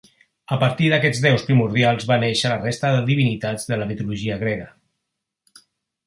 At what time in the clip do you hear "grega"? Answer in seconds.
4.45-4.67